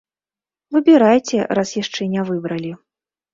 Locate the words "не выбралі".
2.15-2.73